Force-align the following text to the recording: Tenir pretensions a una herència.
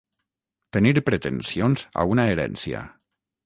Tenir 0.77 1.03
pretensions 1.11 1.87
a 2.05 2.09
una 2.15 2.29
herència. 2.33 2.85